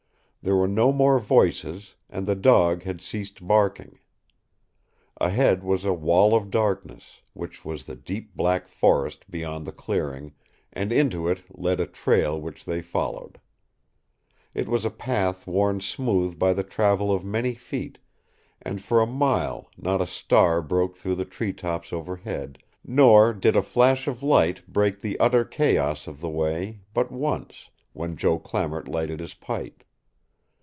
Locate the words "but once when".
26.95-28.17